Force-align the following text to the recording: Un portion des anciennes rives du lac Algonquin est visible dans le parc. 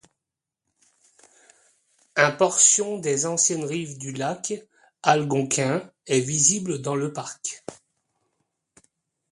Un 2.15 2.31
portion 2.31 2.97
des 2.97 3.27
anciennes 3.27 3.65
rives 3.65 3.99
du 3.99 4.11
lac 4.13 4.55
Algonquin 5.03 5.91
est 6.07 6.21
visible 6.21 6.81
dans 6.81 6.95
le 6.95 7.13
parc. 7.13 7.63